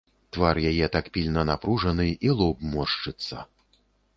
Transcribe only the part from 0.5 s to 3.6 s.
яе так пільна напружаны, і лоб моршчыцца.